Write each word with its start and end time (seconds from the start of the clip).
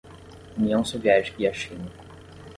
União 0.57 0.83
Soviética 0.83 1.43
e 1.43 1.47
a 1.47 1.53
China 1.53 1.91